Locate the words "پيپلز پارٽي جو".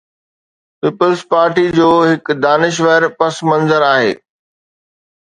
0.79-1.89